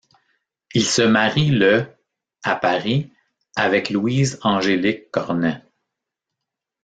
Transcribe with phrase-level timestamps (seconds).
[0.73, 1.85] Il se marie le
[2.41, 3.11] à Paris
[3.55, 5.61] avec Louise Angélique Cornet.